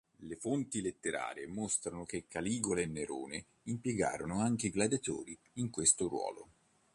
Le 0.21 0.35
fonti 0.35 0.81
letterarie 0.81 1.45
mostrano 1.45 2.05
che 2.05 2.25
Caligola 2.27 2.81
e 2.81 2.87
Nerone 2.87 3.45
impiegarono 3.65 4.39
anche 4.39 4.71
gladiatori 4.71 5.37
in 5.57 5.69
questo 5.69 6.07
ruolo. 6.07 6.49